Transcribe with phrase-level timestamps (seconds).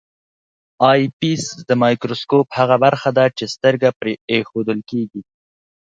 [0.91, 5.21] آی پیس د مایکروسکوپ هغه برخه ده چې سترګه پرې ایښودل کیږي.